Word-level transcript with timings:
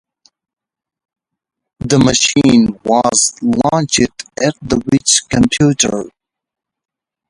The 1.81 1.99
machine 1.99 2.79
was 2.83 3.35
launched 3.43 3.99
at 4.39 4.55
the 4.59 4.81
Which 4.91 5.21
Computer? 5.29 6.05